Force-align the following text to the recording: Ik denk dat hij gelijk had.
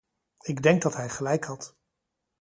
Ik 0.41 0.61
denk 0.63 0.81
dat 0.81 0.93
hij 0.95 1.09
gelijk 1.09 1.43
had. 1.45 1.75